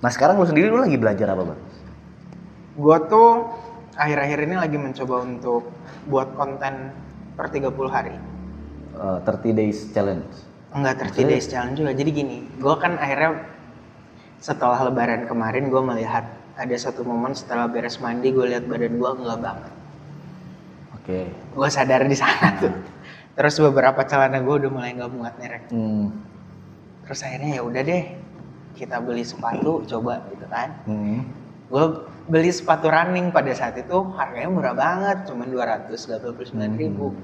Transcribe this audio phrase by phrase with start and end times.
[0.00, 1.60] Nah sekarang lu sendiri lu lagi belajar apa bang?
[2.80, 3.28] Gue tuh
[4.00, 5.68] akhir-akhir ini lagi mencoba untuk
[6.08, 6.96] buat konten
[7.36, 8.16] per 30 hari.
[8.96, 10.28] Eh, 30 days challenge.
[10.72, 11.28] Enggak 30 Maksudnya?
[11.28, 11.92] days challenge juga.
[11.92, 13.44] Jadi gini, gue kan akhirnya
[14.40, 16.24] setelah lebaran kemarin gue melihat
[16.56, 19.72] ada satu momen setelah beres mandi gue lihat badan gue enggak banget.
[20.96, 21.20] Oke.
[21.52, 22.72] Gue sadar di sana tuh.
[23.36, 25.64] Terus beberapa celana gue udah mulai nggak muat nih Rek.
[25.72, 26.12] Hmm.
[27.04, 28.04] Terus akhirnya ya udah deh
[28.74, 30.68] kita beli sepatu coba gitu kan.
[30.86, 31.26] Hmm.
[31.70, 31.84] Gue
[32.26, 37.14] beli sepatu running pada saat itu harganya murah banget, cuma 289 ribu.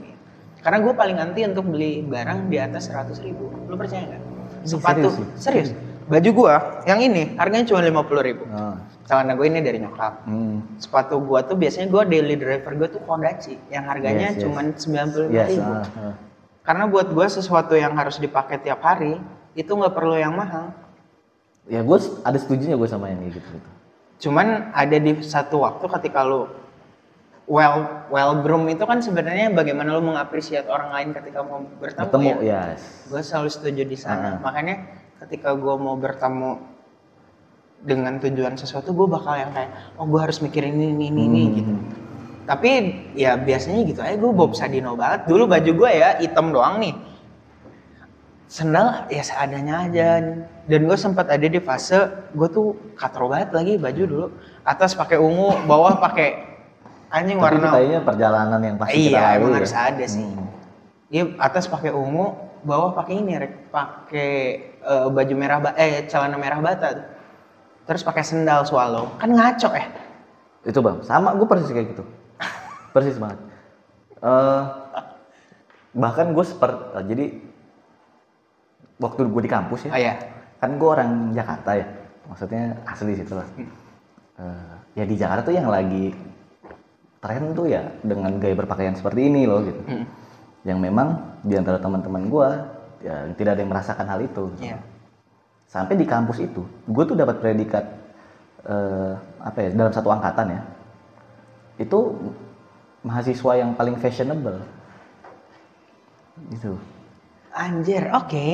[0.62, 3.50] Karena gue paling anti untuk beli barang di atas 100 ribu.
[3.70, 4.22] Lu percaya nggak?
[4.66, 5.78] Sepatu serius serius, sih?
[6.06, 6.54] Baju gue
[6.86, 8.46] yang ini harganya cuma 50 ribu.
[8.50, 8.78] Ah.
[9.06, 10.26] Celana gue ini dari nyokap.
[10.26, 10.62] Hmm.
[10.78, 14.42] Sepatu gue tuh biasanya gue daily driver gue tuh Kodachi yang harganya Yes, yes.
[14.42, 15.48] cuma 95 Yes.
[15.54, 15.70] ribu.
[15.70, 16.14] ah, ah.
[16.66, 19.18] Karena buat gue sesuatu yang harus dipakai tiap hari
[19.54, 20.74] itu nggak perlu yang mahal.
[21.66, 23.42] Ya gue ada setujunya gue sama yang gitu.
[23.42, 23.68] gitu.
[24.28, 26.46] Cuman ada di satu waktu ketika lu
[27.46, 32.30] well well groom itu kan sebenarnya bagaimana lu mengapresiasi orang lain ketika mau bertemu Ketemu,
[32.42, 32.74] ya.
[32.74, 33.06] yes.
[33.10, 34.38] Gue selalu setuju di sana.
[34.38, 34.42] Ah.
[34.42, 34.74] Makanya
[35.26, 36.58] ketika gue mau bertemu
[37.86, 41.42] dengan tujuan sesuatu, gue bakal yang kayak, oh gue harus mikirin ini, ini, ini, ini,
[41.44, 41.54] Hmm.
[41.54, 41.72] gitu.
[42.46, 42.70] Tapi
[43.18, 45.26] ya biasanya gitu aja gue Bob Sadino banget.
[45.26, 46.94] Dulu baju gue ya hitam doang nih.
[48.46, 50.22] Sendal ya seadanya aja.
[50.66, 51.98] Dan gue sempat ada di fase
[52.34, 54.26] gue tuh katro banget lagi baju dulu.
[54.62, 56.46] Atas pakai ungu, bawah pakai
[57.10, 59.56] anjing Tapi warna kayaknya perjalanan yang pasti kita Iya, lalui emang ya.
[59.58, 60.26] harus ada sih.
[60.26, 60.48] Hmm.
[61.06, 62.26] Dia atas pakai ungu,
[62.66, 64.30] bawah pakai ini rek, pakai
[64.74, 67.06] eh, baju merah ba eh celana merah bata tuh.
[67.86, 69.14] Terus pakai sendal swallow.
[69.22, 69.86] Kan ngaco eh.
[70.66, 72.02] Itu bang, sama gue persis kayak gitu.
[72.94, 73.38] persis banget.
[74.18, 74.62] Eh,
[75.94, 77.24] bahkan gue seperti, jadi
[78.96, 80.14] waktu gue di kampus ya, Oh iya.
[80.60, 81.86] kan gue orang Jakarta ya,
[82.28, 83.48] maksudnya asli situ lah.
[84.36, 86.12] Eh, ya di Jakarta tuh yang lagi
[87.20, 89.80] tren tuh ya dengan gaya berpakaian seperti ini loh gitu.
[89.84, 90.04] Hmm.
[90.64, 91.08] Yang memang
[91.44, 92.48] di antara teman-teman gue
[93.04, 94.42] ya tidak ada yang merasakan hal itu.
[94.56, 94.64] gitu.
[94.72, 94.78] Iya.
[95.66, 97.84] Sampai di kampus itu, gue tuh dapat predikat
[98.64, 99.12] eh,
[99.42, 100.60] apa ya dalam satu angkatan ya,
[101.82, 101.98] itu
[103.04, 104.58] mahasiswa yang paling fashionable.
[106.52, 106.76] Gitu.
[107.56, 108.46] Anjir, oke.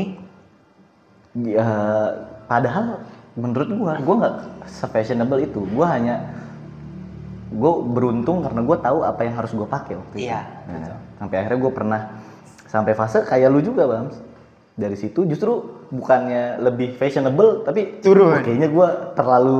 [1.33, 1.69] Ya,
[2.45, 3.01] padahal
[3.33, 4.35] menurut gua, gua nggak
[4.69, 5.65] se-fashionable itu.
[5.73, 6.17] Gua hanya
[7.53, 10.33] gue beruntung karena gue tahu apa yang harus gue pakai waktu itu.
[10.33, 10.41] Iya,
[10.73, 12.01] Nah, sampai akhirnya gue pernah
[12.65, 14.09] sampai fase kayak lu juga bang.
[14.73, 15.61] Dari situ justru
[15.93, 18.33] bukannya lebih fashionable tapi Turun.
[18.33, 19.59] "Wah, kayaknya gue terlalu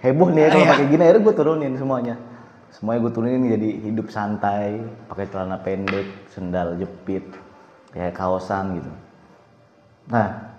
[0.00, 0.72] heboh nih ya kalau Iya.
[0.72, 1.02] pakai gini.
[1.04, 2.14] Akhirnya gue turunin semuanya.
[2.72, 4.80] Semuanya gue turunin jadi hidup santai,
[5.12, 7.28] pakai celana pendek, sendal jepit,
[7.92, 8.88] kayak kaosan gitu.
[10.08, 10.53] Nah,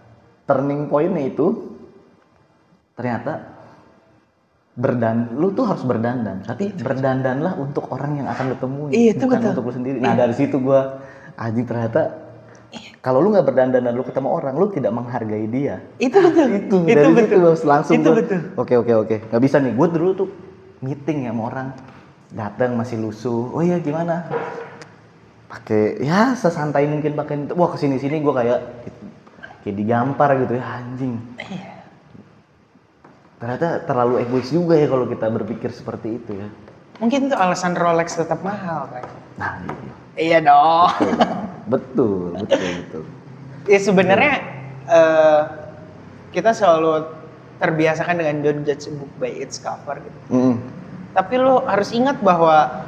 [0.45, 1.75] turning pointnya itu
[2.95, 3.53] ternyata
[4.75, 6.44] berdan lu tuh harus berdandan.
[6.44, 9.51] Tapi berdandanlah untuk orang yang akan lu temui Iya, itu bukan betul.
[9.55, 9.97] untuk lu sendiri.
[10.03, 11.00] Nah dari situ gua
[11.39, 12.01] anjing ternyata
[13.00, 15.79] kalau lu nggak berdandan dan lu ketemu orang lu tidak menghargai dia.
[15.97, 16.47] Itu betul.
[16.59, 17.23] itu Itu dari betul.
[17.23, 18.39] situ gua langsung Itu gua, betul.
[18.59, 19.16] oke oke oke.
[19.31, 19.73] Nggak bisa nih.
[19.73, 20.28] Gue dulu tuh
[20.84, 21.67] meeting ya sama orang
[22.35, 23.55] datang masih lusuh.
[23.55, 24.28] Oh iya gimana?
[25.47, 28.59] Pakai ya sesantai mungkin pakai wah ke sini sini gue kayak
[29.66, 31.74] kayak digampar gitu ya anjing Iya.
[33.36, 36.50] ternyata terlalu egois juga ya kalau kita berpikir seperti itu ya
[36.96, 39.03] Mungkin itu alasan Rolex tetap mahal kan.
[39.36, 39.94] nah iya.
[40.16, 40.88] Iya dong.
[41.68, 43.03] betul betul betul
[43.66, 44.34] Ya sebenarnya
[44.86, 45.42] eh,
[46.32, 47.03] kita selalu
[47.58, 50.20] terbiasakan dengan don't judge a book by its cover gitu.
[50.30, 50.56] Mm.
[51.12, 52.86] Tapi lo harus ingat bahwa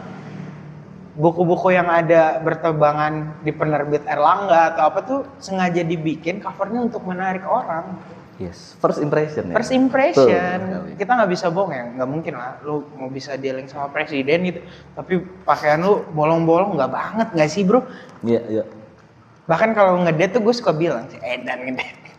[1.18, 7.42] buku-buku yang ada bertebangan di penerbit Erlangga atau apa tuh sengaja dibikin covernya untuk menarik
[7.44, 7.98] orang.
[8.38, 10.94] yes first impression ya First impression, Betul.
[11.02, 12.62] kita nggak bisa bohong ya, nggak mungkin lah.
[12.62, 14.62] Lu mau bisa dealing sama presiden gitu,
[14.94, 17.82] tapi pakaian lu bolong-bolong nggak banget nggak sih bro?
[18.22, 18.64] iya iya
[19.48, 22.14] Bahkan kalau ngedate tuh gue suka bilang si Edan ngedate.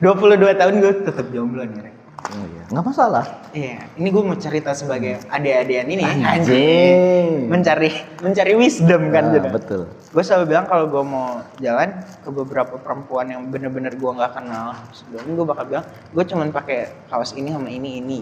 [0.02, 1.94] 22 tahun gue tetap jomblo nih.
[2.36, 2.62] Oh, iya.
[2.68, 3.24] nggak masalah
[3.56, 6.36] Iya, ini gue mau cerita sebagai adik-adian ini ya.
[6.36, 7.48] Anjing.
[7.48, 7.88] Mencari
[8.20, 13.32] mencari wisdom kan Nah, betul Gue selalu bilang kalau gue mau jalan ke beberapa perempuan
[13.32, 17.72] yang bener-bener gue nggak kenal sebelumnya gue bakal bilang gue cuman pakai kaos ini sama
[17.72, 18.20] ini ini.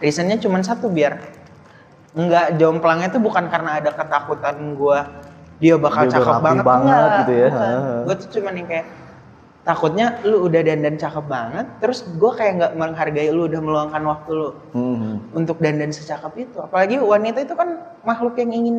[0.00, 1.20] Reasonnya cuman satu biar
[2.16, 4.98] nggak jomplangnya tuh bukan karena ada ketakutan gue
[5.60, 7.48] dia bakal Dia cakep banget, banget enggak, gitu ya.
[8.08, 8.86] Gue tuh cuman yang kayak
[9.60, 14.30] takutnya lu udah dandan cakep banget terus gue kayak nggak menghargai lu udah meluangkan waktu
[14.32, 15.20] lu Hmm.
[15.32, 16.56] untuk dandan secakep itu.
[16.58, 18.76] Apalagi wanita itu kan makhluk yang ingin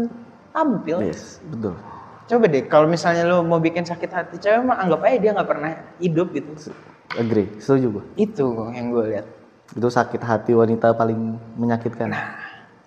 [0.50, 1.00] tampil.
[1.00, 1.78] Yes betul.
[2.25, 5.50] Coba deh kalau misalnya lu mau bikin sakit hati cewek mah anggap aja dia nggak
[5.50, 6.72] pernah hidup gitu.
[7.13, 8.04] Agree setuju gua.
[8.16, 9.27] Itu yang gue lihat.
[9.72, 11.19] Itu sakit hati wanita paling
[11.56, 12.10] menyakitkan.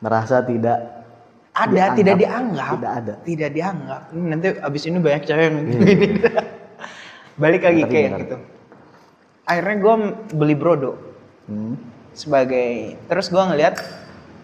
[0.01, 1.07] Merasa tidak
[1.55, 1.95] ada Dianggap.
[1.95, 2.73] tidak dianggap.
[2.75, 3.15] Tidak ada.
[3.23, 4.01] tidak dianggap.
[4.11, 5.93] Nanti abis ini banyak cewek yang gini
[7.37, 8.21] balik lagi kayak benar.
[8.21, 8.37] gitu
[9.45, 9.95] akhirnya gue
[10.33, 10.93] beli brodo
[11.45, 11.77] Hmm.
[12.11, 13.77] sebagai terus gue ngeliat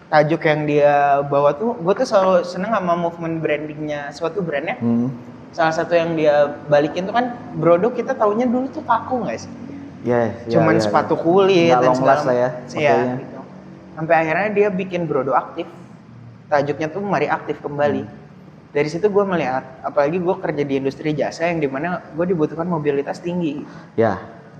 [0.07, 0.93] tajuk yang dia
[1.23, 5.09] bawa tuh gue tuh selalu seneng sama movement brandingnya suatu brandnya Hmm.
[5.49, 6.35] salah satu yang dia
[6.67, 9.51] balikin tuh kan brodo kita taunya dulu tuh kaku nggak sih
[10.01, 11.21] Ya, ya, cuman ya, sepatu ya.
[11.21, 12.49] kulit Nggak dan segala lah ya.
[12.65, 13.15] pakainya.
[13.17, 13.39] gitu.
[13.91, 15.67] sampai akhirnya dia bikin brodo aktif
[16.47, 18.20] tajuknya tuh mari aktif kembali Hmm.
[18.71, 22.65] Dari situ gue melihat apalagi gue kerja di industri jasa yang di mana gue dibutuhkan
[22.65, 24.15] mobilitas tinggi Ya,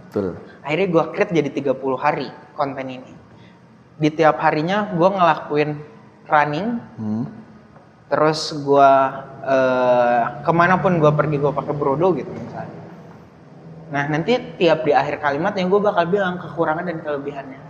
[0.08, 0.36] betul.
[0.62, 3.12] akhirnya gue create jadi 30 hari konten ini
[3.96, 5.70] di tiap harinya gue ngelakuin
[6.28, 6.68] running
[7.00, 7.26] Hmm.
[8.08, 8.92] terus gue
[9.42, 12.80] eh, ke mana pun gue pergi gue pakai brodo gitu misalnya
[13.92, 17.62] nah nanti tiap di akhir kalimatnya gue bakal bilang kekurangan dan kelebihannya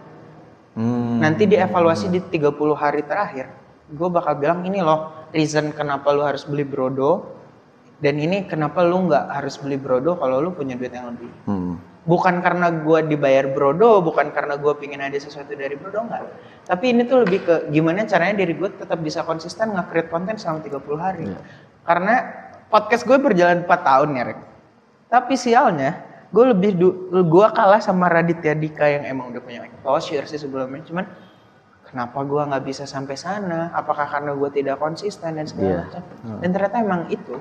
[0.72, 1.20] Hmm.
[1.20, 3.52] nanti dievaluasi di 30 hari terakhir
[3.92, 7.36] gue bakal bilang ini loh reason kenapa lu harus beli brodo
[8.02, 11.32] dan ini kenapa lu nggak harus beli brodo kalau lu punya duit yang lebih.
[11.48, 11.76] Hmm.
[12.02, 16.34] bukan karena gue dibayar brodo bukan karena gue pingin ada sesuatu dari brodo enggak
[16.66, 20.66] tapi ini tuh lebih ke gimana caranya diri gue tetap bisa konsisten nge-create konten selama
[20.66, 21.26] 30 hari.
[21.30, 21.40] Iya.
[21.82, 22.16] karena
[22.72, 24.40] podcast gue berjalan 4 tahun ya Rek.
[25.12, 25.92] Tapi sialnya
[26.32, 26.72] gue lebih
[27.12, 30.80] gue kalah sama Raditya Dika yang emang udah punya exposure sih sebelumnya.
[30.88, 31.06] Cuman
[31.92, 33.70] kenapa gue nggak bisa sampai sana?
[33.72, 35.80] Apakah karena gue tidak konsisten dan segala Iya.
[35.86, 36.04] macam?
[36.24, 36.40] Hmm.
[36.40, 37.36] dan ternyata emang itu.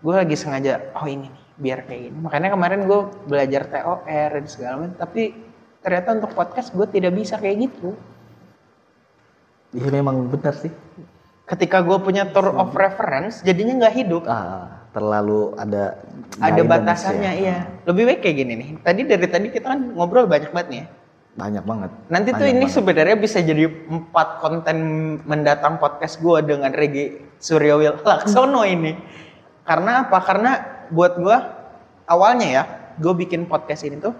[0.00, 2.16] Gue lagi sengaja oh ini nih biar kayak gini.
[2.16, 5.22] Makanya kemarin gue belajar TOR dan segala macam tapi
[5.80, 7.92] ternyata untuk podcast gue tidak bisa kayak gitu.
[9.70, 10.72] Iya memang benar sih.
[11.50, 14.22] ketika gue punya tour of reference jadinya nggak hidup.
[14.24, 15.98] Ah, terlalu ada
[16.38, 17.42] ada guidance batasannya ya.
[17.42, 17.56] iya.
[17.90, 18.68] Lebih baik kayak gini nih.
[18.86, 20.86] Tadi dari tadi kita kan ngobrol banyak banget nih ya
[21.30, 21.90] Banyak banget.
[22.10, 22.74] nanti tuh Banyak ini banget.
[22.74, 24.76] sebenarnya bisa jadi empat konten
[25.24, 28.92] mendatang podcast gue dengan Regi Suryawil Laksono ini
[29.62, 30.50] karena apa karena
[30.90, 31.36] buat gue
[32.06, 32.62] awalnya ya
[32.98, 34.12] gue bikin podcast ini tuh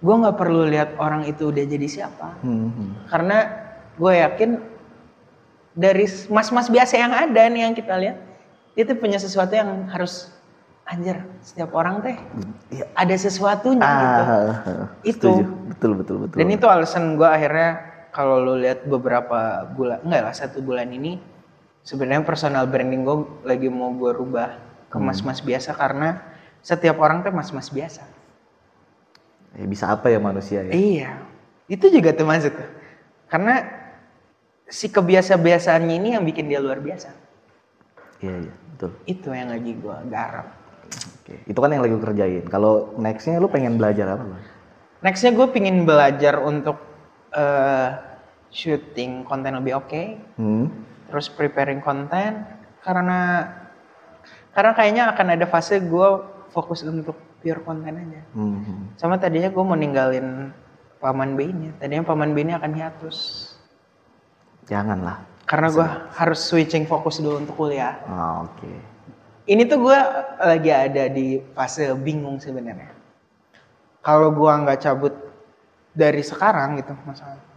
[0.00, 2.90] gue nggak perlu lihat orang itu udah jadi siapa Hmm, hmm.
[3.10, 3.36] karena
[3.98, 4.50] gue yakin
[5.70, 8.16] dari mas-mas biasa yang ada nih yang kita lihat
[8.72, 10.30] itu punya sesuatu yang harus
[10.90, 12.18] anjir setiap orang teh
[12.68, 12.84] Iya.
[12.92, 14.54] ada sesuatunya gitu Ah,
[15.00, 15.30] Itu.
[15.30, 15.44] setuju.
[15.70, 16.36] Betul betul betul.
[16.36, 17.70] dan itu alasan gue akhirnya
[18.10, 19.38] kalau lo lihat beberapa
[19.70, 21.22] bulan enggak lah satu bulan ini
[21.80, 24.58] sebenarnya personal branding gue lagi mau gue rubah
[24.90, 26.18] ke mas-mas biasa karena
[26.60, 28.02] setiap orang tuh mas-mas biasa
[29.50, 30.70] Ya, bisa apa ya manusia ya?
[30.70, 31.10] iya
[31.66, 32.66] itu juga tuh maksudnya
[33.26, 33.62] karena
[34.64, 37.10] si kebiasa-biasaannya ini yang bikin dia luar biasa
[38.20, 38.90] Iya iya betul.
[39.06, 40.46] itu yang lagi gue garap
[40.90, 41.34] Oke.
[41.44, 42.44] Itu kan yang lagi gue kerjain.
[42.46, 44.24] Kalau nextnya lu pengen belajar apa?
[45.00, 46.76] Nextnya gue pingin belajar untuk
[47.30, 47.88] eh,
[48.50, 50.02] shooting konten lebih oke
[50.34, 50.66] Hmm.
[51.06, 52.42] terus preparing konten
[52.82, 53.46] karena
[54.50, 56.08] karena kayaknya akan ada fase gue
[56.50, 60.50] fokus untuk pure konten aja Hmm, sama tadinya gue mau ninggalin
[60.98, 63.18] paman B ini tadinya paman B ini akan hiatus
[64.66, 65.22] Janganlah.
[65.46, 68.70] karena gue harus switching fokus dulu untuk kuliah Ah, Oke.
[69.48, 69.98] Ini tuh gue
[70.40, 72.92] lagi ada di fase bingung sebenarnya.
[74.00, 75.14] Kalau gue nggak cabut
[75.92, 77.50] dari sekarang gitu masalah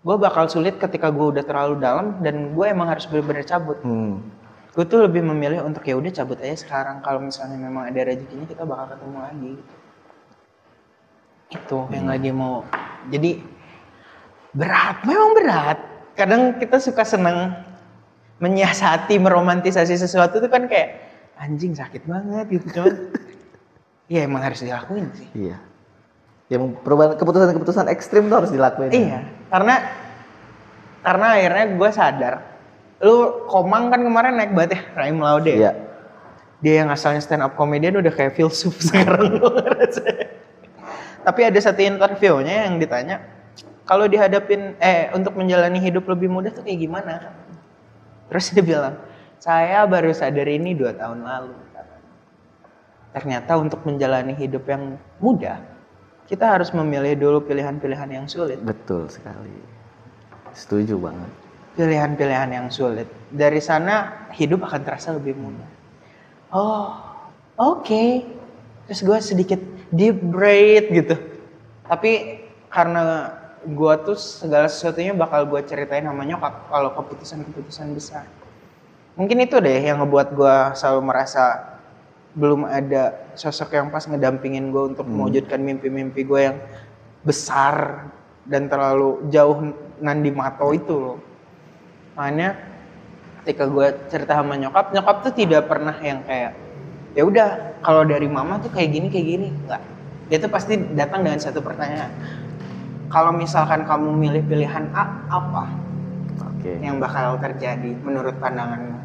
[0.00, 3.78] gue bakal sulit ketika gue udah terlalu dalam dan gue emang harus benar-benar cabut.
[3.84, 4.24] Hmm.
[4.70, 7.02] gue tuh lebih memilih untuk ya udah cabut aja sekarang.
[7.02, 9.52] Kalau misalnya memang ada rezekinya kita bakal ketemu lagi.
[11.50, 12.62] Itu yang lagi mau.
[13.10, 13.42] Jadi
[14.54, 15.02] berat.
[15.02, 15.78] Memang berat.
[16.14, 17.50] Kadang kita suka seneng
[18.40, 20.96] menyiasati meromantisasi sesuatu tuh kan kayak
[21.36, 23.12] anjing sakit banget gitu cuman
[24.12, 25.56] ya emang harus dilakuin sih Iya.
[26.50, 28.90] Yang perubahan keputusan-keputusan ekstrim tuh harus dilakuin.
[28.90, 29.22] Iya,
[29.54, 29.86] karena
[31.06, 32.34] karena akhirnya gue sadar,
[32.98, 35.54] lu Komang kan kemarin naik banget ya, Raim Laude.
[35.54, 35.72] Iya.
[36.58, 39.38] Dia yang asalnya stand up comedian udah kayak filsuf sekarang.
[41.22, 43.22] Tapi ada satu interviewnya yang ditanya,
[43.86, 47.30] kalau dihadapin, eh untuk menjalani hidup lebih mudah tuh kayak gimana?
[48.30, 48.94] Terus dia bilang,
[49.42, 51.54] saya baru sadar ini dua tahun lalu.
[53.10, 55.58] Ternyata untuk menjalani hidup yang mudah,
[56.30, 58.62] kita harus memilih dulu pilihan-pilihan yang sulit.
[58.62, 59.50] Betul sekali.
[60.54, 61.30] Setuju banget.
[61.74, 63.10] Pilihan-pilihan yang sulit.
[63.34, 65.66] Dari sana hidup akan terasa lebih mudah.
[66.54, 67.02] Oh,
[67.58, 68.22] oke.
[68.86, 69.58] Terus gue sedikit
[69.90, 71.18] deep breath gitu.
[71.90, 78.24] Tapi karena gue tuh segala sesuatunya bakal gue ceritain sama nyokap kalau keputusan-keputusan besar.
[79.18, 81.76] Mungkin itu deh yang ngebuat gue selalu merasa
[82.32, 86.56] belum ada sosok yang pas ngedampingin gue untuk mewujudkan mimpi-mimpi gue yang
[87.26, 88.08] besar
[88.48, 91.18] dan terlalu jauh nandi mato itu loh.
[92.16, 92.56] Makanya
[93.44, 96.56] ketika gue cerita sama nyokap nyokap tuh tidak pernah yang kayak
[97.12, 97.48] ya udah
[97.84, 99.48] kalau dari mama tuh kayak gini kayak gini.
[99.52, 99.82] Enggak
[100.30, 102.14] dia tuh pasti datang dengan satu pertanyaan
[103.10, 105.66] kalau misalkan kamu milih pilihan A apa
[106.54, 106.78] Oke.
[106.78, 108.96] yang bakal terjadi menurut pandanganmu?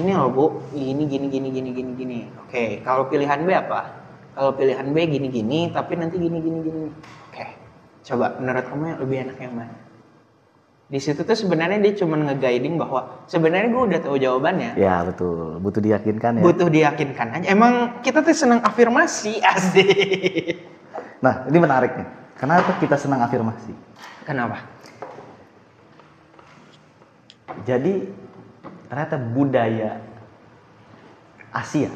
[0.00, 0.44] Ini loh bu.
[0.72, 2.18] Ini gini gini gini gini gini.
[2.40, 3.92] Oke kalau pilihan B apa?
[4.32, 6.84] Kalau pilihan B gini gini tapi nanti gini gini gini.
[7.28, 7.46] Oke
[8.02, 9.76] coba menurut kamu yang lebih enak yang mana?
[10.92, 14.76] Di situ tuh sebenarnya dia cuma nge-guiding bahwa sebenarnya gue udah tahu jawabannya.
[14.76, 16.42] Ya betul, butuh diyakinkan ya.
[16.44, 17.46] butuh diyakinkan aja.
[17.48, 20.60] Emang kita tuh senang afirmasi asik.
[21.24, 22.21] Nah ini menarik nih.
[22.42, 23.70] Kenapa kita senang afirmasi?
[24.26, 24.66] kenapa
[27.62, 28.10] Jadi
[28.90, 30.02] ternyata budaya
[31.54, 31.94] Asia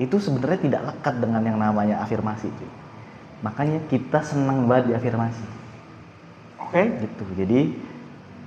[0.00, 2.48] itu sebenarnya tidak lekat dengan yang namanya afirmasi.
[2.48, 2.70] cuy.
[3.44, 5.44] Makanya kita senang banget diafirmasi.
[6.64, 7.24] oke Gitu.
[7.36, 7.60] Jadi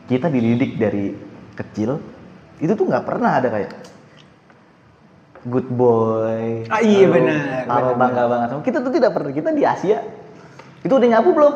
[0.09, 1.13] kita dididik dari
[1.53, 2.01] kecil
[2.57, 3.71] itu tuh nggak pernah ada kayak
[5.45, 6.65] good boy.
[6.65, 8.47] Ah, iya, benar, benar, bangga banget.
[8.65, 9.29] Kita tuh tidak pernah.
[9.29, 10.01] Kita di Asia
[10.81, 11.53] itu udah nyapu belum?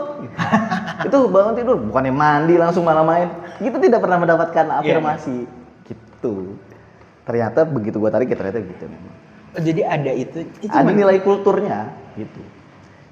[1.10, 3.30] itu bangun tidur bukannya mandi langsung malah main.
[3.58, 5.38] Kita tidak pernah mendapatkan Iya, afirmasi.
[5.86, 6.54] Gitu.
[7.26, 9.16] Ternyata begitu gua tarik ya ternyata gitu memang.
[9.56, 12.42] Oh, jadi ada itu itu Ada men- nilai kulturnya gitu.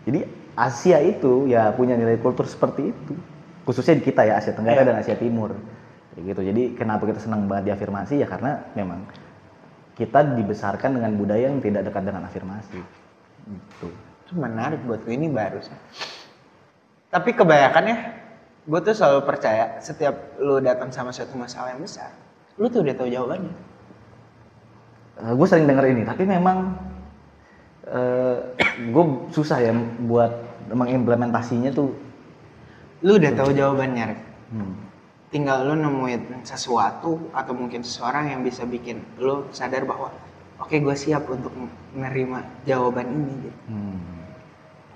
[0.06, 0.20] Jadi
[0.54, 3.14] Asia itu ya punya nilai kultur seperti itu.
[3.66, 4.88] Khususnya di kita ya Asia Tenggara Iya.
[4.94, 5.56] dan Asia Timur.
[6.14, 6.42] Kayak gitu.
[6.46, 9.02] Jadi kenapa kita senang banget diafirmasi ya karena memang
[9.98, 12.78] kita dibesarkan dengan budaya yang tidak dekat dengan afirmasi.
[13.50, 13.88] Gitu.
[14.34, 15.78] Itu menarik buat gue ini baru sih.
[17.14, 17.98] Tapi kebanyakan ya,
[18.66, 22.10] gue tuh selalu percaya setiap lu datang sama suatu masalah yang besar,
[22.58, 23.54] lu tuh udah tahu jawabannya.
[25.14, 26.74] gue sering denger ini, tapi memang
[28.90, 29.70] gue susah ya
[30.10, 30.34] buat
[30.74, 31.94] mengimplementasinya tuh.
[33.06, 34.22] Lu udah tahu jawabannya, Rek.
[34.58, 34.74] hmm,
[35.30, 40.10] Tinggal lu nemuin sesuatu atau mungkin seseorang yang bisa bikin lu sadar bahwa
[40.62, 41.54] oke gue siap untuk
[41.94, 43.60] menerima jawaban ini gitu.
[43.70, 43.98] hmm,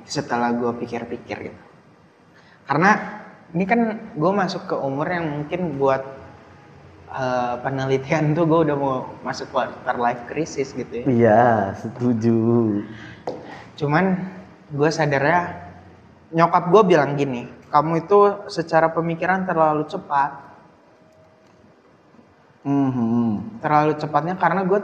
[0.08, 1.62] setelah gue pikir-pikir gitu.
[2.68, 2.92] Karena
[3.56, 3.80] ini kan
[4.16, 6.04] gue masuk ke umur yang mungkin buat
[7.12, 11.06] eh, penelitian tuh gue udah mau masuk quarter life crisis gitu ya.
[11.08, 11.44] Iya,
[11.80, 12.36] setuju.
[13.80, 14.20] Cuman
[14.68, 15.70] gue sadarnya
[16.36, 18.20] nyokap gue bilang gini, kamu itu
[18.52, 20.44] secara pemikiran terlalu cepat,
[22.68, 23.64] Mhm.
[23.64, 24.80] terlalu cepatnya karena gue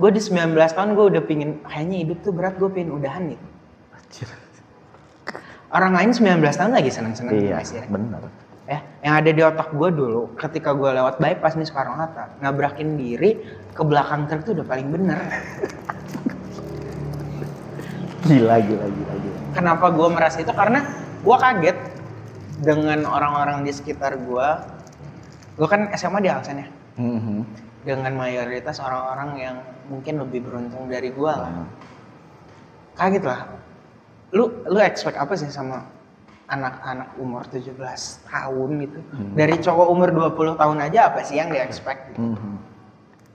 [0.00, 3.46] gue di 19 tahun gue udah pingin kayaknya hidup tuh berat gue pengen udahan gitu.
[3.92, 4.28] Anjir.
[5.68, 7.84] Orang lain 19 tahun lagi seneng-seneng Iya, sih.
[7.86, 8.24] benar.
[8.64, 12.94] ya yang ada di otak gue dulu ketika gue lewat bypass nih Soekarno Hatta ngabrakin
[12.94, 15.18] diri ke belakang truk itu udah paling bener
[18.22, 19.38] Gila, gila, gila, gila.
[19.50, 20.86] kenapa gue merasa itu karena
[21.18, 21.78] gue kaget
[22.60, 24.48] dengan orang-orang di sekitar gue
[25.56, 27.38] gue kan SMA di Alsen ya Mhm.
[27.80, 29.56] Dengan mayoritas orang-orang yang
[29.88, 31.64] mungkin lebih beruntung dari gue lah
[32.94, 33.40] kaget lah
[34.30, 35.88] lu lu expect apa sih sama
[36.50, 37.78] anak-anak umur 17
[38.26, 39.32] tahun gitu Hmm.
[39.38, 42.34] dari cowok umur 20 tahun aja apa sih yang di expect gitu?
[42.34, 42.54] mhm.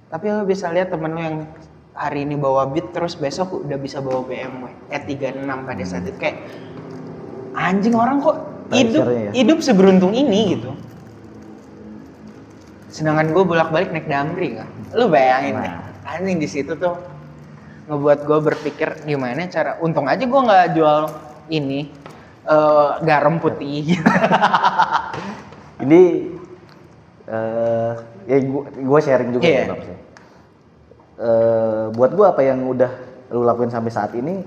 [0.05, 1.37] Tapi lo bisa lihat temen lo yang
[1.91, 6.37] hari ini bawa Beat terus besok udah bisa bawa BMW E36 pada saat itu kayak
[7.55, 8.37] anjing orang kok
[8.69, 9.31] hidup ya.
[9.33, 10.71] hidup seberuntung ini gitu.
[12.95, 14.71] Sedangkan gue bolak-balik naik Damri kan.
[14.95, 15.59] Lu bayangin.
[15.59, 15.83] Nah.
[16.07, 16.95] Anjing di situ tuh
[17.91, 21.11] ngebuat gue berpikir gimana cara untung aja gue nggak jual
[21.53, 21.85] ini
[22.47, 23.99] eh, garam putih
[25.85, 26.01] Ini
[27.25, 27.93] eh
[28.29, 28.37] ya
[28.85, 29.61] gua sharing juga Iya.
[29.65, 29.81] ya, Bang.
[29.85, 29.95] Eh,
[31.93, 32.91] buat gua apa yang udah
[33.33, 34.45] lu lakuin sampai saat ini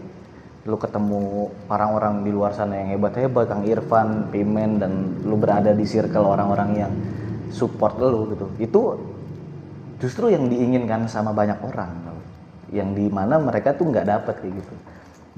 [0.68, 4.92] lu ketemu orang-orang di luar sana yang hebat-hebat Kang Irfan, Pimen dan
[5.24, 6.92] lu berada di circle orang-orang yang
[7.50, 8.46] support lu gitu.
[8.60, 8.80] Itu
[9.98, 12.08] justru yang diinginkan sama banyak orang
[12.68, 14.74] yang di mana mereka tuh nggak dapet kayak gitu.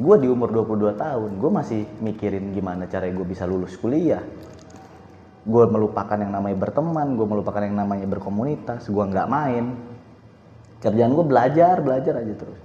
[0.01, 4.25] Gua di umur 22 tahun, gue masih mikirin gimana cara gue bisa lulus kuliah,
[5.45, 9.77] gue melupakan yang namanya berteman, gue melupakan yang namanya berkomunitas, gue nggak main.
[10.81, 12.59] Kerjaan gue belajar, belajar aja terus.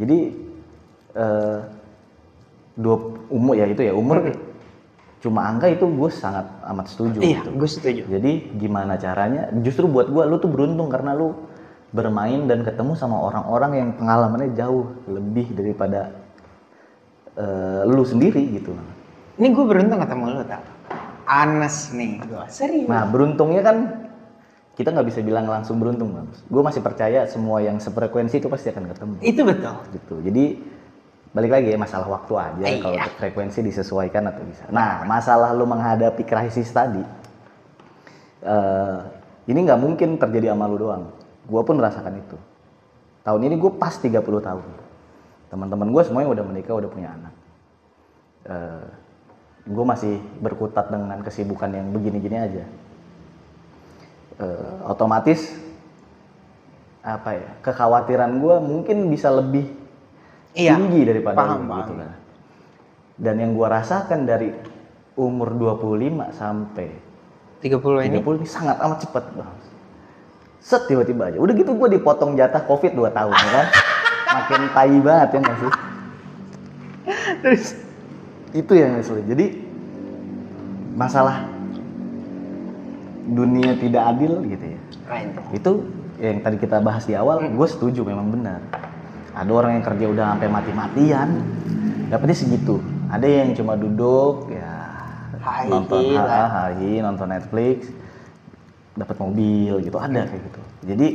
[0.00, 0.18] Jadi
[1.12, 1.58] eh,
[2.76, 2.96] dua
[3.28, 4.32] umur ya itu ya umur
[5.26, 7.18] cuma angka itu gue sangat amat setuju.
[7.18, 7.50] iya gitu.
[7.58, 9.50] gue setuju Jadi gimana caranya?
[9.58, 11.34] Justru buat gue lu tuh beruntung karena lu
[11.90, 16.14] bermain dan ketemu sama orang-orang yang pengalamannya jauh lebih daripada
[17.34, 18.70] eh, lu sendiri gitu.
[19.42, 20.62] ini gue beruntung ketemu lo tak
[21.26, 23.76] Anes nih gue serius Nah beruntungnya kan
[24.76, 28.70] kita nggak bisa bilang langsung beruntung bang gue masih percaya semua yang sefrekuensi itu pasti
[28.70, 29.74] akan ketemu Itu betul.
[29.90, 30.44] gitu jadi
[31.36, 32.80] balik lagi ya masalah waktu aja Iya.
[32.80, 34.64] kalau frekuensi disesuaikan atau bisa.
[34.72, 37.04] Nah masalah lu menghadapi krisis tadi
[38.40, 38.98] eh,
[39.44, 41.12] ini nggak mungkin terjadi sama lu doang.
[41.44, 42.36] Gue pun merasakan itu.
[43.20, 44.64] Tahun ini gue pas 30 tahun.
[45.52, 47.34] Teman-teman gue semuanya udah menikah udah punya anak.
[49.66, 52.64] Gue masih berkutat dengan kesibukan yang begini-gini aja.
[54.42, 55.54] Eh, otomatis
[57.06, 59.70] apa ya kekhawatiran gue mungkin bisa lebih
[60.56, 61.80] Iya, tinggi daripada paham, lu, paham.
[61.84, 62.12] gitu kan.
[63.16, 64.48] Dan yang gua rasakan dari
[65.16, 66.88] umur 25 sampai
[67.60, 69.52] 30 ini 30 ini sangat amat cepat, Bang.
[70.64, 71.36] Set tiba-tiba aja.
[71.36, 73.66] Udah gitu gua dipotong jatah Covid 2 tahun ya kan.
[74.36, 75.72] Makin tai banget ya nggak sih?
[77.44, 77.64] terus
[78.56, 79.28] Itu yang sulit.
[79.28, 79.46] Jadi
[80.96, 81.44] masalah
[83.26, 84.80] dunia tidak adil gitu ya.
[85.10, 85.28] right.
[85.50, 85.70] itu
[86.22, 88.62] yang tadi kita bahas di awal gue setuju memang benar
[89.36, 91.28] ada orang yang kerja udah sampai mati-matian.
[92.08, 92.80] Dapetnya segitu.
[93.12, 94.72] Ada yang cuma duduk ya
[95.46, 97.92] Hai, nonton hari nonton Netflix
[98.96, 99.94] dapat mobil gitu.
[100.00, 100.60] Ada kayak gitu.
[100.88, 101.08] Jadi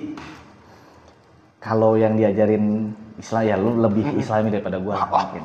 [1.58, 5.44] kalau yang diajarin Islam ya lu lebih Islami daripada gua mungkin.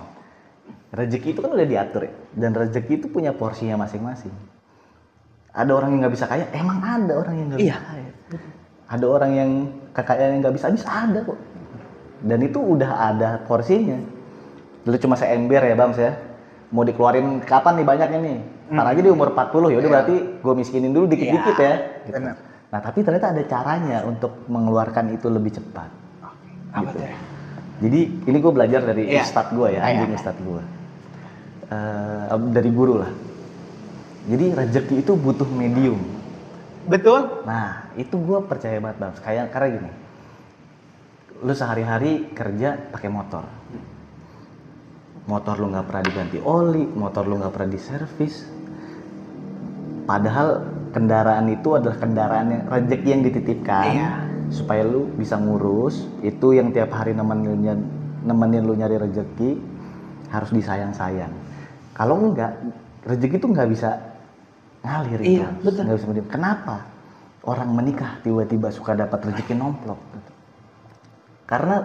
[0.93, 2.15] Rezeki itu kan udah diatur ya.
[2.37, 4.33] Dan rezeki itu punya porsinya masing-masing.
[5.57, 7.77] Ada orang yang nggak bisa kaya emang ada orang yang nggak Iya.
[7.81, 8.11] bisa kaya.
[8.87, 9.51] Ada orang yang
[9.97, 11.39] kekayaan yang nggak bisa bisa ada kok
[12.23, 14.01] dan itu udah ada porsinya
[14.83, 16.13] dulu cuma seember ya bang ya
[16.71, 20.55] mau dikeluarin kapan nih banyaknya nih Ntar aja di umur 40 ya udah berarti gue
[20.59, 22.19] miskinin dulu dikit-dikit Iya, ya gitu.
[22.19, 22.35] benar.
[22.67, 25.87] nah tapi ternyata ada caranya untuk mengeluarkan itu lebih cepat
[26.27, 26.51] Oke.
[26.75, 26.99] Apa Gitu.
[26.99, 27.11] tuh?
[27.77, 29.23] jadi ini gue belajar dari Iya.
[29.23, 29.87] ustadz gue ya, Iya.
[29.87, 30.63] anjing ustadz gue.
[31.67, 33.11] Eh, dari guru lah.
[34.27, 35.99] Jadi rezeki itu butuh medium.
[36.87, 37.43] Betul?
[37.43, 39.13] Nah, itu gue percaya banget bang.
[39.19, 39.91] Kayak karena gini,
[41.43, 43.45] lu sehari-hari kerja pakai motor.
[45.27, 48.47] Motor lu nggak pernah diganti oli, motor lu nggak pernah diservis.
[50.07, 50.63] Padahal
[50.95, 54.11] kendaraan itu adalah kendaraan yang rezeki yang dititipkan Iya.
[54.55, 56.07] supaya lu bisa ngurus.
[56.23, 57.75] Itu yang tiap hari nemenin lu,
[58.23, 59.59] nemenin lu nyari rezeki
[60.31, 61.35] harus disayang-sayang.
[61.91, 62.55] Kalau enggak,
[63.03, 63.99] rezeki itu nggak bisa
[64.87, 65.43] ngalir itu.
[65.43, 65.83] Iya, betul.
[65.91, 66.31] Nggak bisa.
[66.31, 66.77] Kenapa?
[67.43, 69.99] Orang menikah tiba-tiba suka dapat rezeki nomplok.
[71.47, 71.77] Karena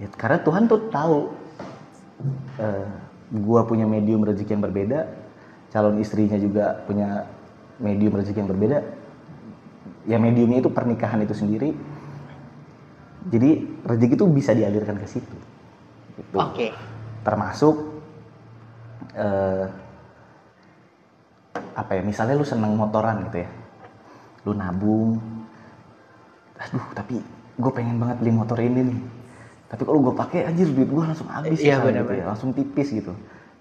[0.00, 1.18] ya karena Tuhan tuh tahu
[2.58, 2.88] eh,
[3.44, 5.06] gua punya medium rezeki yang berbeda,
[5.70, 7.28] calon istrinya juga punya
[7.78, 8.78] medium rezeki yang berbeda.
[10.04, 11.72] Ya mediumnya itu pernikahan itu sendiri.
[13.28, 15.36] Jadi rezeki itu bisa dialirkan ke situ.
[16.14, 16.70] Gitu Oke.
[17.24, 17.74] termasuk
[19.16, 19.66] eh,
[21.74, 23.50] apa ya misalnya lu seneng motoran gitu ya
[24.46, 25.18] lu nabung
[26.58, 27.18] aduh tapi
[27.54, 29.00] gue pengen banget beli motor ini nih.
[29.70, 32.24] Tapi kalau gue pakai anjir duit gue langsung habis Iya, misalnya gitu ya.
[32.30, 33.12] Langsung tipis gitu.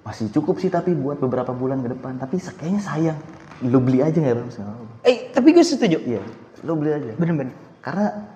[0.03, 2.19] Masih cukup sih tapi buat beberapa bulan ke depan.
[2.21, 3.19] Tapi kayaknya sayang.
[3.63, 4.49] Lu beli aja nggak bang?
[5.07, 5.97] Eh, tapi gue setuju.
[6.03, 6.21] iya
[6.63, 7.11] lu beli aja.
[7.19, 7.55] Bener-bener.
[7.83, 8.31] karena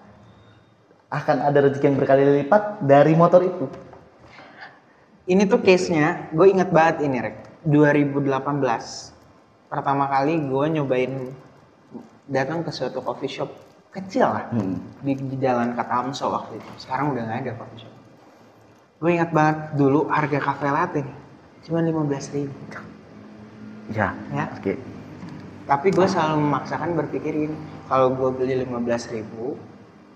[1.08, 3.65] akan ada rezeki yang berkali lipat dari motor itu.
[5.28, 7.63] Ini tuh case-nya, gue inget banget ini, Rek.
[7.63, 8.28] 2018.
[9.72, 11.32] Pertama kali gue nyobain
[12.28, 13.52] datang ke suatu coffee shop
[13.93, 14.45] kecil lah.
[14.54, 14.78] Hmm.
[15.02, 16.71] Di, di jalan Katamso waktu itu.
[16.80, 17.93] Sekarang udah nggak ada coffee shop.
[18.97, 21.17] Gue ingat banget dulu harga cafe latte nih.
[21.67, 22.56] Cuma 15 ribu.
[23.91, 24.45] ya Ya.
[24.52, 24.73] oke
[25.67, 27.58] Tapi gue selalu memaksakan berpikir ini.
[27.88, 29.56] Kalau gue beli 15 ribu,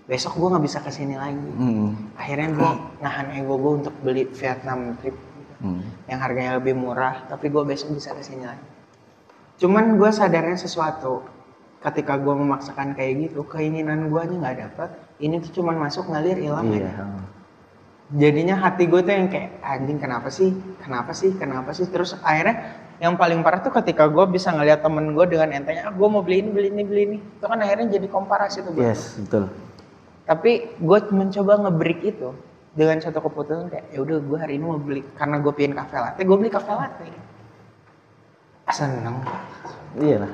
[0.08, 1.50] besok gue nggak bisa ke sini lagi.
[1.56, 1.96] Hmm.
[2.16, 5.16] Akhirnya gue nahan ego gue untuk beli Vietnam trip
[5.62, 5.78] Hmm.
[6.10, 8.66] yang harganya lebih murah, tapi gue besok bisa ke sini lagi.
[9.62, 11.22] Cuman gue sadarnya sesuatu,
[11.82, 16.38] ketika gue memaksakan kayak gitu, keinginan gue aja nggak dapet, ini tuh cuman masuk ngalir
[16.38, 16.94] hilang iya.
[16.94, 17.06] aja.
[18.12, 22.78] Jadinya hati gue tuh yang kayak anjing kenapa sih, kenapa sih, kenapa sih, terus akhirnya
[23.02, 26.22] yang paling parah tuh ketika gue bisa ngeliat temen gue dengan entengnya, ah, gue mau
[26.22, 28.78] beli ini, beli ini, beli ini, itu kan akhirnya jadi komparasi tuh.
[28.78, 29.50] yes betul.
[30.30, 32.30] Tapi gue mencoba nge-break itu
[32.78, 35.98] dengan satu keputusan kayak ya udah gue hari ini mau beli karena gue pengen kafe
[35.98, 37.10] latte gue beli kafe latte.
[38.72, 39.18] Seneng.
[40.00, 40.32] Iya lah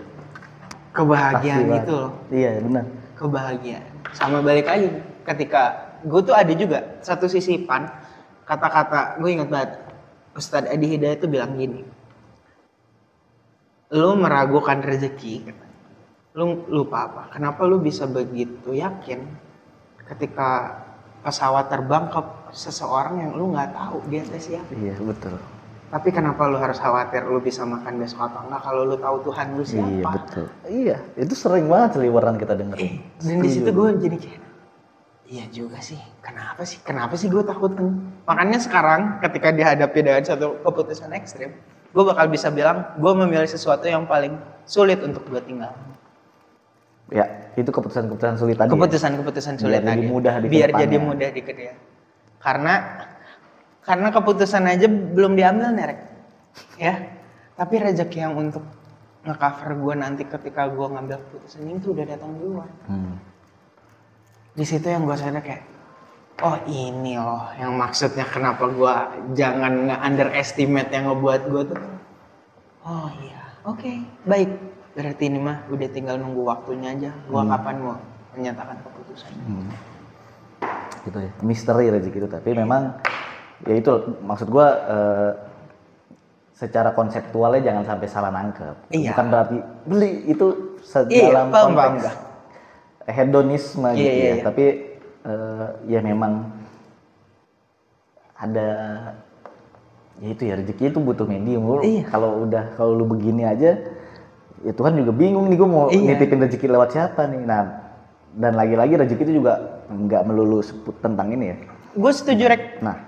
[0.98, 2.12] kebahagiaan Pasti gitu loh.
[2.34, 2.86] Iya benar.
[3.18, 4.90] kebahagiaan sama balik lagi
[5.26, 5.64] ketika
[6.06, 7.90] gue tuh ada juga satu sisipan
[8.46, 9.72] kata-kata gue ingat banget
[10.38, 11.82] Ustadz Adi Hidayat tuh bilang gini
[13.90, 15.50] lu meragukan rezeki
[16.38, 19.26] lu lupa apa kenapa lu bisa begitu yakin
[20.14, 20.78] ketika
[21.26, 22.22] pesawat terbang ke
[22.54, 25.57] seseorang yang lu nggak tahu dia siapa Iya betul.
[25.88, 29.56] Tapi kenapa lu harus khawatir lu bisa makan besok apa enggak kalau lu tahu Tuhan
[29.56, 29.88] lu siapa?
[29.88, 30.46] Iya betul.
[30.68, 33.00] Iya, itu sering banget seliweran kita dengerin.
[33.24, 34.42] Dan di situ gue jadi kayak,
[35.32, 35.96] iya juga sih.
[36.20, 36.84] Kenapa sih?
[36.84, 37.72] Kenapa sih gue takut?
[38.28, 41.56] Makanya sekarang ketika dihadapi dengan satu keputusan ekstrim,
[41.96, 44.36] gue bakal bisa bilang gue memilih sesuatu yang paling
[44.68, 45.72] sulit untuk gue tinggal.
[47.08, 47.24] Ya,
[47.56, 48.68] itu keputusan-keputusan sulit tadi.
[48.68, 48.76] ya?
[48.76, 50.12] Keputusan-keputusan sulit Biar jadi tadi.
[50.12, 50.84] mudah di Biar ke depannya.
[50.84, 51.42] jadi mudah di.
[52.44, 52.74] Karena
[53.88, 56.00] karena keputusan aja belum diambil nih, Rek.
[56.76, 56.96] Ya.
[57.56, 58.62] Tapi rezeki yang untuk
[59.24, 62.72] nge-cover gue nanti ketika gue ngambil keputusan ini tuh udah datang duluan.
[62.88, 63.16] Hmm.
[64.58, 65.62] di situ yang gue sadar kayak
[66.42, 68.94] oh ini loh yang maksudnya kenapa gue
[69.38, 71.82] jangan nge-underestimate yang ngebuat gue tuh
[72.82, 73.92] oh iya oke
[74.26, 74.50] baik
[74.98, 78.02] berarti ini mah udah tinggal nunggu waktunya aja gue kapan mau
[78.34, 79.70] menyatakan keputusan Hmm.
[81.06, 81.32] Gitu ya.
[81.46, 82.98] Misteri rezeki itu tapi memang
[83.66, 83.92] ya itu
[84.22, 85.32] maksud gua eh,
[86.54, 88.76] secara konseptualnya jangan sampai salah nangkep.
[88.90, 89.14] Iya.
[89.14, 90.48] Bukan berarti beli itu
[91.08, 92.06] Iya, dalam paham, konteks
[93.08, 94.34] hedonisme Iya, gitu iya, ya.
[94.34, 94.44] iya.
[94.44, 94.66] Tapi
[95.24, 96.34] eh, ya memang
[98.38, 98.68] ada
[100.18, 101.62] ya itu ya rezeki itu butuh medium.
[101.66, 102.06] Lu Iya.
[102.08, 103.78] Kalau udah kalau lu begini aja
[104.62, 106.18] ya Tuhan juga bingung nih gue mau Iya.
[106.18, 107.42] nitipin rezeki lewat siapa nih.
[107.46, 107.62] Nah,
[108.34, 111.58] dan lagi-lagi rezeki itu juga nggak melulu seput tentang ini ya.
[111.98, 113.07] gue setuju rek Nah,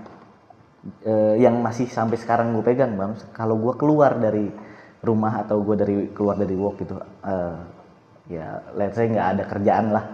[1.04, 4.48] eh, yang masih sampai sekarang gue pegang bang, kalau gue keluar dari
[5.04, 7.58] rumah atau gue dari keluar dari work gitu, eh,
[8.32, 10.06] ya let's say nggak ada kerjaan lah.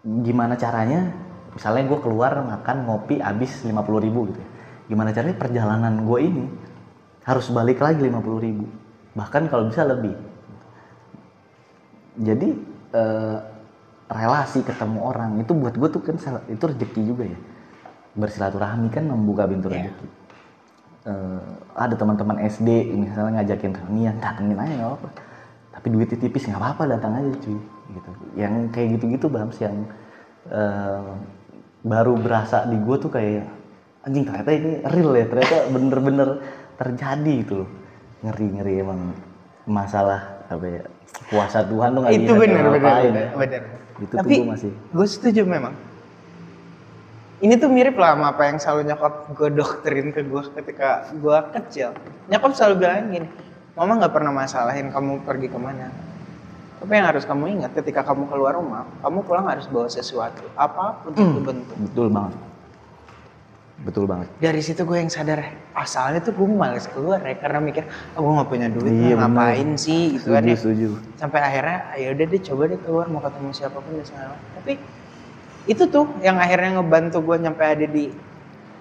[0.00, 1.12] Gimana caranya?
[1.52, 4.40] Misalnya gue keluar makan ngopi habis 50.000 ribu gitu.
[4.40, 4.48] ya.
[4.88, 6.44] Gimana caranya perjalanan gue ini
[7.28, 8.64] harus balik lagi 50.000 ribu,
[9.12, 10.16] bahkan kalau bisa lebih.
[12.20, 12.48] Jadi
[12.96, 13.38] eh,
[14.10, 16.16] relasi ketemu orang itu buat gue tuh kan
[16.50, 17.38] itu rezeki juga ya.
[18.18, 19.86] Bersilaturahmi kan membuka pintu Iya.
[19.86, 20.06] rezeki.
[21.00, 21.42] Eh,
[21.80, 25.08] ada teman-teman SD misalnya ngajakin reunian datengin aja nggak apa
[25.72, 27.56] tapi duitnya tipis nggak apa-apa datang aja cuy
[27.96, 29.88] gitu yang kayak gitu-gitu bams yang
[30.52, 31.08] eh,
[31.80, 33.48] baru berasa di gue tuh kayak
[34.04, 36.28] anjing ternyata ini real ya ternyata bener-bener
[36.76, 37.70] terjadi gitu loh
[38.20, 39.00] ngeri-ngeri emang
[39.64, 40.84] masalah apa ya
[41.32, 43.62] kuasa Tuhan tuh nggak itu bener bener bener, bener.
[44.04, 45.72] itu tapi gue masih gue setuju memang
[47.40, 51.38] ini tuh mirip lah sama apa yang selalu nyokap gue doktrin ke gue ketika gue
[51.56, 51.96] kecil.
[52.28, 53.28] Nyokap selalu bilang gini
[53.72, 55.88] mama nggak pernah masalahin kamu pergi ke mana.
[56.80, 61.00] Tapi yang harus kamu ingat ketika kamu keluar rumah kamu pulang harus bawa sesuatu apa
[61.00, 61.32] pun Hmm.
[61.32, 61.76] itu bentuk.
[61.76, 62.36] Betul banget.
[63.80, 64.28] Betul banget.
[64.36, 65.40] Dari situ gue yang sadar
[65.72, 69.32] asalnya tuh gue males keluar ya karena mikir oh, gue nggak punya duit Iya, mau
[69.32, 70.20] ngapain sih?
[70.20, 70.56] Gitu kan setuju ya.
[70.60, 74.36] Setuju sampai akhirnya ya udah deh coba deh keluar mau ketemu siapa pun dan segala
[74.52, 74.72] tapi
[75.68, 78.08] itu tuh yang akhirnya ngebantu gue nyampe ada di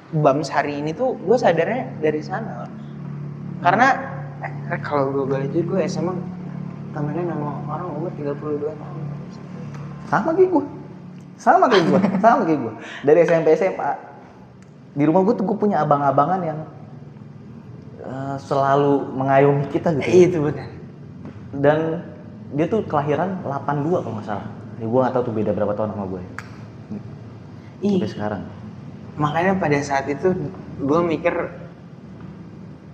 [0.10, 2.66] BAMS hari ini tuh gue sadarnya dari sana.
[3.60, 3.88] Karena
[4.44, 6.16] eh, kalau gue balik juga gue SMA
[6.96, 9.04] temenan sama orang umur 32 tahun.
[10.10, 10.66] Sama kayak gue
[11.40, 12.74] sama kayak gue sama kayak gue
[13.08, 13.92] dari SMP SMA
[14.92, 16.60] di rumah gue tuh gue punya abang-abangan yang
[18.04, 20.10] eh, selalu mengayomi kita gitu.
[20.10, 20.80] Eh, itu benar
[21.50, 22.06] dan
[22.54, 24.48] dia tuh kelahiran 82 kalau nggak salah.
[24.80, 26.22] Ya, gue nggak tahu tuh beda berapa tahun sama gue
[27.80, 28.42] Ih, sampai sekarang.
[29.16, 30.32] Makanya pada saat itu
[30.80, 31.36] gue mikir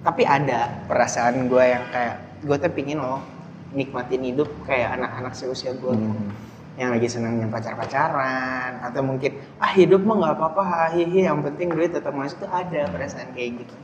[0.02, 3.22] tapi ada perasaan gue yang kayak gue tuh pingin loh
[3.74, 6.30] nikmatin hidup kayak anak-anak seusia gue Hmm.
[6.76, 11.96] yang lagi senangnya pacar-pacaran atau mungkin ah hidup mah nggak apa-apa hahihi yang penting duit
[11.96, 13.76] tetap masuk tuh ada perasaan kayak gitu.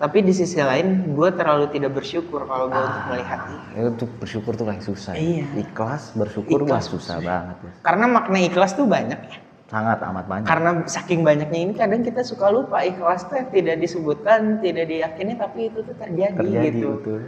[0.00, 4.04] Tapi di sisi lain gue terlalu tidak bersyukur kalau gue untuk melihat itu ya, itu
[4.18, 5.20] bersyukur tuh paling susah ya.
[5.20, 5.46] Iya.
[5.62, 6.84] ikhlas bersyukur Ikhlas.
[6.90, 7.72] susah banget ya.
[7.84, 9.38] Karena makna ikhlas tuh banyak ya
[9.72, 10.46] sangat amat banyak.
[10.46, 15.72] Karena saking banyaknya ini kadang kita suka lupa ikhlas tuh tidak disebutkan tidak diyakini tapi
[15.72, 16.88] itu tuh terjadi, terjadi gitu.
[17.00, 17.18] betul.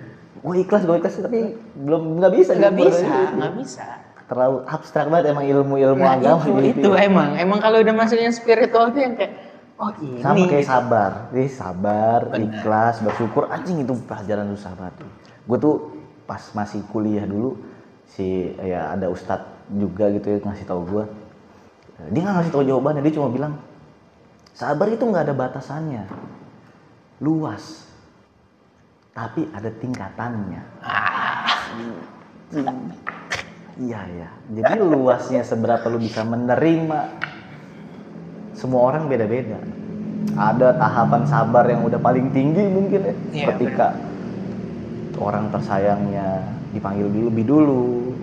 [0.45, 1.41] Gue ikhlas gue ikhlas tapi
[1.73, 2.85] belum nggak bisa nggak gitu.
[2.85, 3.87] bisa nggak bisa.
[4.29, 7.09] Terlalu abstrak banget emang ilmu-ilmu nah agama itu gitu itu ya.
[7.09, 7.31] emang.
[7.41, 9.33] Emang kalau udah masuknya spiritual tuh yang kayak
[9.81, 10.21] oh ini.
[10.21, 10.69] Sama kayak gitu.
[10.69, 11.11] sabar.
[11.33, 12.45] Ih, sabar Benar.
[12.45, 13.49] ikhlas bersyukur.
[13.49, 15.01] Anjing itu pelajaran susah banget
[15.45, 15.77] gue tuh
[16.25, 17.61] pas masih kuliah dulu
[18.09, 19.45] si ya ada ustadz
[19.77, 21.05] juga gitu ya ngasih tahu gue
[21.95, 23.55] dia nggak ngasih tahu jawabannya dia cuma bilang
[24.55, 26.05] sabar itu nggak ada batasannya.
[27.23, 27.87] Luas.
[29.15, 30.63] Tapi ada tingkatannya.
[33.75, 36.99] Iya ya jadi luasnya seberapa lu bisa menerima
[38.55, 39.59] semua orang beda-beda.
[40.35, 43.87] Ada tahapan sabar yang udah paling tinggi mungkin ya Iya, ketika
[45.21, 48.15] orang tersayangnya dipanggil lebih dulu.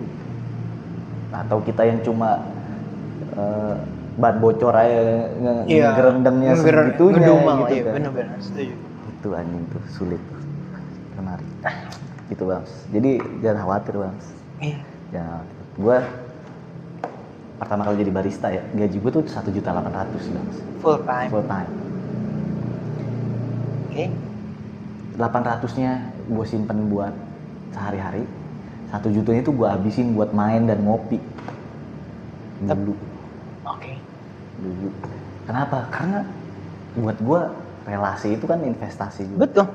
[1.32, 2.51] Atau kita yang cuma
[3.32, 3.74] eh,
[4.12, 5.00] ban bocor aja
[5.32, 5.88] nge Iya.
[5.90, 7.92] ngerendamnya Ngeger- segitunya ngedumel, gitu iya, kan.
[7.94, 8.74] bener-bener setuju.
[9.12, 10.40] itu anjing tuh sulit tuh
[11.12, 11.46] kemari
[12.28, 14.14] gitu bang jadi jangan khawatir bang
[14.58, 14.78] Iya.
[15.10, 15.96] jangan khawatir gue
[17.56, 21.30] pertama kali jadi barista ya gaji gue tuh satu juta delapan ratus bang Full time.
[21.30, 21.70] full time
[23.86, 24.04] Oke.
[25.14, 25.92] 800 nya
[26.24, 27.12] gue simpen buat
[27.70, 28.24] sehari-hari
[28.88, 31.16] satu jutanya itu gue habisin buat main dan ngopi
[32.78, 32.96] dulu
[33.66, 33.92] Oke.
[34.58, 34.88] dulu.
[35.46, 35.90] Kenapa?
[35.90, 36.20] Karena
[36.98, 37.40] buat gue
[37.88, 39.46] relasi itu kan investasi juga.
[39.48, 39.68] Betul.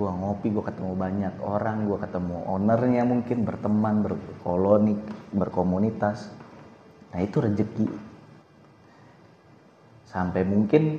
[0.00, 4.96] gue ngopi gue ketemu banyak orang gue ketemu ownernya mungkin berteman berkoloni
[5.36, 6.32] berkomunitas.
[7.12, 7.84] Nah itu rezeki
[10.08, 10.98] sampai mungkin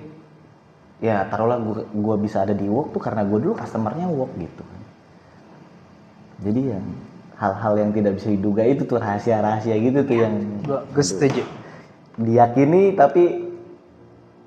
[1.02, 1.58] ya taruhlah
[1.89, 4.63] gue bisa ada di work tuh karena gue dulu customernya work gitu
[6.41, 6.86] jadi yang
[7.38, 11.44] hal-hal yang tidak bisa diduga itu tuh rahasia-rahasia gitu tuh yang Gue gue setuju.
[12.19, 13.24] Diyakini tapi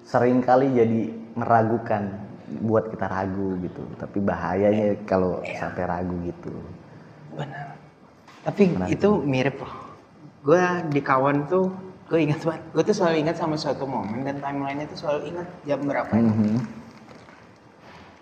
[0.04, 1.00] sering kali jadi
[1.38, 2.20] meragukan
[2.60, 6.52] buat kita ragu gitu tapi bahayanya kalau sampai ragu gitu
[7.34, 7.74] Benar.
[8.44, 8.88] Tapi Benar.
[8.92, 9.74] itu mirip loh.
[10.44, 10.60] Gue
[10.92, 11.72] di kawan tuh,
[12.12, 12.62] gue ingat banget.
[12.76, 16.12] Gue tuh selalu ingat sama suatu momen dan timelinenya tuh selalu ingat jam berapa.
[16.12, 16.54] Mhm.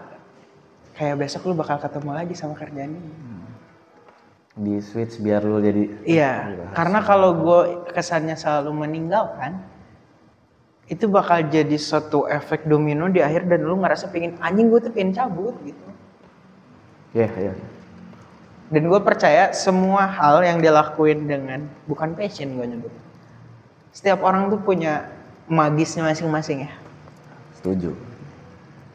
[0.95, 3.13] kayak besok lu bakal ketemu lagi sama kerjaan ini.
[4.59, 6.33] di switch biar lu jadi Iya,
[6.75, 7.61] karena kalau gue
[7.95, 9.59] kesannya selalu meninggalkan,
[10.89, 14.93] itu bakal jadi suatu efek domino di akhir dan lu ngerasa pengen anjing gue tuh
[14.93, 15.89] pengen cabut gitu.
[17.13, 17.53] ya ya
[18.69, 22.93] Dan gue percaya semua hal yang dilakuin dengan bukan passion gue nyebut.
[23.97, 25.09] Setiap orang tuh punya
[25.49, 26.73] magisnya masing-masing ya.
[27.57, 27.91] setuju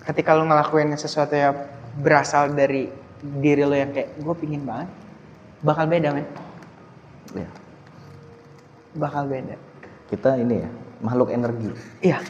[0.07, 1.57] ketika lo ngelakuin sesuatu yang
[1.99, 2.87] berasal dari
[3.19, 4.87] diri lo yang kayak gue pingin banget
[5.65, 6.27] bakal beda men
[7.35, 7.49] ya
[8.95, 9.57] bakal beda
[10.07, 10.69] kita ini ya
[11.03, 11.69] makhluk energi.
[11.99, 12.23] Iya.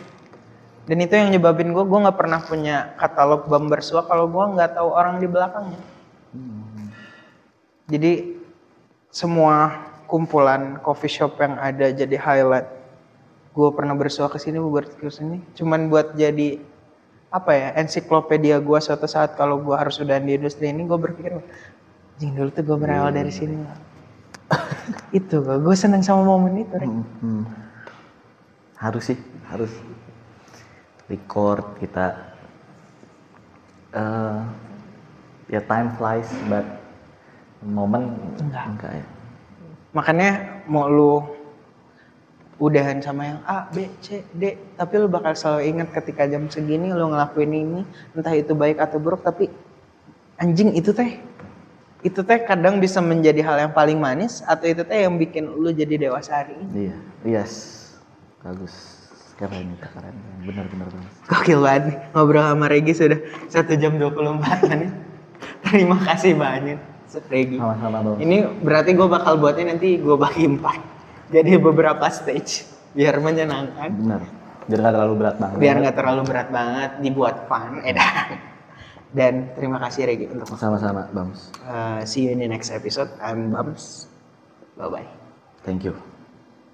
[0.83, 4.75] Dan itu yang nyebabin gue gue nggak pernah punya katalog bam bersua kalau gue nggak
[4.75, 5.79] tahu orang di belakangnya.
[7.87, 8.35] Jadi
[9.07, 12.67] semua kumpulan coffee shop yang ada jadi highlight.
[13.55, 15.39] Gue pernah bersua ke sini gue ke sini.
[15.55, 16.59] Cuman buat jadi
[17.33, 21.41] apa ya ensiklopedia gue suatu saat kalau gue harus udah di industri ini gue berpikir
[22.21, 23.77] jing dulu tuh gue berawal dari sini loh."
[25.17, 26.91] itu gue gue seneng sama momen itu Rek.
[26.91, 27.62] Hmm, hmm.
[28.83, 29.71] Harus sih harus
[31.07, 32.19] record kita
[33.95, 34.39] eh
[35.47, 36.67] ya time flies but
[37.63, 38.11] momen
[38.43, 38.65] Enggak.
[38.75, 39.05] enggak ya
[39.95, 40.29] makanya
[40.67, 41.23] mau lu
[42.61, 46.95] udahan sama yang A, B, C, D, tapi lu bakal selalu ingat ketika jam segini
[46.95, 47.81] lu ngelakuin ini,
[48.15, 49.51] entah itu baik atau buruk, tapi
[50.39, 51.19] anjing itu teh,
[52.07, 55.75] itu teh kadang bisa menjadi hal yang paling manis, atau itu teh yang bikin lu
[55.75, 56.87] jadi dewasa hari ini.
[56.87, 57.82] iya yes
[58.43, 58.73] bagus.
[59.33, 60.15] Keren itu keren.
[60.45, 60.87] Benar benar
[61.25, 64.91] Gokil banget nih, ngobrol sama Regi sudah 1 jam 24 menit.
[65.65, 66.79] terima kasih banyak
[67.29, 67.57] Regi.
[67.57, 70.79] Sama-sama ini berarti gue bakal buatnya nanti gue bagi empat.
[71.33, 73.89] Jadi beberapa stage biar menyenangkan.
[73.89, 74.21] Benar.
[74.69, 75.57] Biar nggak terlalu berat banget.
[75.59, 78.39] biar nggak terlalu berat banget dibuat fun edan
[79.13, 81.53] dan terima kasih Regi untuk Sama-sama Bams.
[81.69, 83.13] uh, see you in the next episode.
[83.21, 84.09] I'm Bams.
[84.73, 85.07] Bye bye
[85.63, 86.12] Thank you.